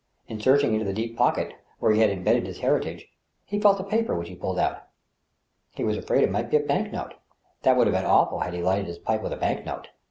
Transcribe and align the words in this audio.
In 0.27 0.39
searching 0.41 0.73
into 0.73 0.83
the 0.83 0.95
deep 0.95 1.15
pocket, 1.15 1.53
where 1.77 1.91
he 1.91 2.01
had 2.01 2.09
imbedded 2.09 2.47
his 2.47 2.61
heritage, 2.61 3.07
he 3.45 3.59
felt 3.59 3.79
a 3.79 3.83
paper 3.83 4.15
which 4.15 4.29
he 4.29 4.35
pulled 4.35 4.57
out. 4.57 4.87
He 5.75 5.83
was 5.83 5.95
afraid 5.95 6.23
it 6.23 6.31
might 6.31 6.49
be 6.49 6.57
a 6.57 6.61
bank 6.61 6.91
note. 6.91 7.13
It 7.63 7.77
would 7.77 7.85
have 7.85 7.95
been 7.95 8.05
awful 8.09 8.39
had 8.39 8.55
he 8.55 8.63
lighted 8.63 8.87
his 8.87 8.97
pipe 8.97 9.21
with 9.21 9.31
a 9.31 9.35
bank 9.37 9.63
note. 9.63 9.89